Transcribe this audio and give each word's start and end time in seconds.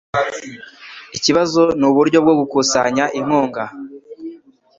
Ikibazo 1.17 1.61
nuburyo 1.79 2.17
bwo 2.23 2.33
gukusanya 2.39 3.05
inkunga. 3.19 3.63